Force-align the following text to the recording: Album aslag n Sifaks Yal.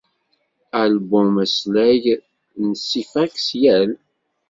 Album 0.83 1.33
aslag 1.45 2.03
n 2.67 2.67
Sifaks 2.87 3.47
Yal. 3.61 3.91